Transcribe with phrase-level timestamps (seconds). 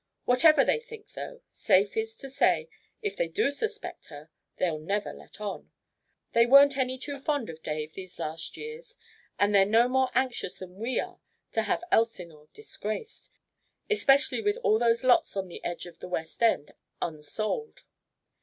[0.25, 2.67] Whatever they think, though, that is to say,
[3.03, 5.69] if they do suspect her, they'll never let on.
[6.33, 8.97] They weren't any too fond of Dave these last years,
[9.37, 11.19] and they're no more anxious than we are
[11.51, 13.29] to have Elsinore disgraced
[13.91, 17.83] especially with all those lots on the edge of the West End unsold.